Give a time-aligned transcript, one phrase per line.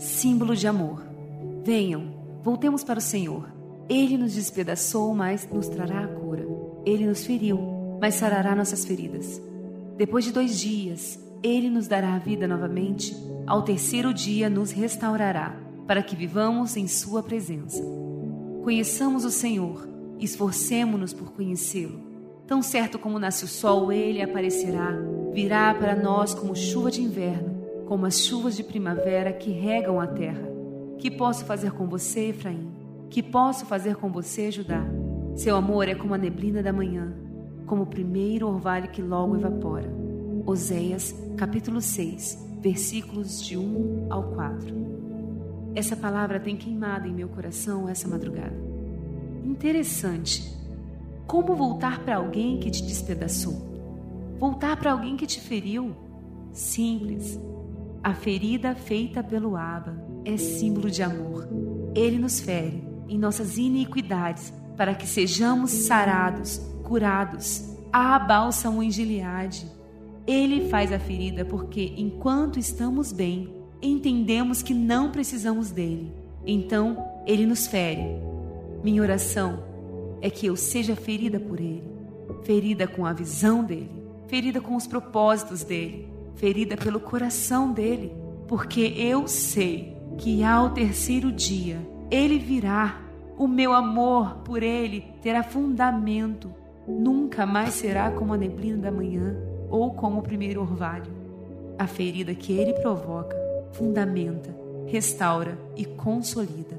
[0.00, 1.04] símbolo de amor.
[1.62, 3.52] Venham, voltemos para o Senhor.
[3.88, 6.46] Ele nos despedaçou, mas nos trará a cura.
[6.86, 9.40] Ele nos feriu, mas sarará nossas feridas.
[9.96, 13.14] Depois de dois dias, ele nos dará a vida novamente.
[13.46, 15.54] Ao terceiro dia, nos restaurará,
[15.86, 17.82] para que vivamos em Sua presença.
[18.62, 19.86] Conheçamos o Senhor,
[20.18, 22.00] esforcemo-nos por conhecê-lo.
[22.46, 24.96] Tão certo como nasce o sol, ele aparecerá,
[25.32, 27.59] virá para nós como chuva de inverno,
[27.90, 30.48] como as chuvas de primavera que regam a terra.
[30.96, 32.70] Que posso fazer com você, Efraim?
[33.10, 34.86] Que posso fazer com você, Judá?
[35.34, 37.12] Seu amor é como a neblina da manhã,
[37.66, 39.92] como o primeiro orvalho que logo evapora.
[40.46, 45.72] Oséias, capítulo 6, versículos de 1 ao 4.
[45.74, 48.54] Essa palavra tem queimado em meu coração essa madrugada.
[49.44, 50.48] Interessante.
[51.26, 53.54] Como voltar para alguém que te despedaçou?
[54.38, 55.90] Voltar para alguém que te feriu?
[56.52, 57.36] Simples.
[58.02, 61.46] A ferida feita pelo Aba é símbolo de amor.
[61.94, 67.76] Ele nos fere em nossas iniquidades para que sejamos sarados, curados.
[67.92, 69.66] Há bálsamo em Gileade.
[70.26, 76.10] Ele faz a ferida porque, enquanto estamos bem, entendemos que não precisamos dele.
[76.46, 78.04] Então, ele nos fere.
[78.82, 79.62] Minha oração
[80.22, 81.84] é que eu seja ferida por ele,
[82.44, 83.90] ferida com a visão dele,
[84.26, 86.08] ferida com os propósitos dele,
[86.40, 88.16] ferida pelo coração dele,
[88.48, 91.78] porque eu sei que ao terceiro dia
[92.10, 93.02] ele virá.
[93.36, 96.52] O meu amor por ele terá fundamento.
[96.88, 99.36] Nunca mais será como a neblina da manhã
[99.70, 101.12] ou como o primeiro orvalho.
[101.78, 103.36] A ferida que ele provoca
[103.72, 104.54] fundamenta,
[104.86, 106.76] restaura e consolida.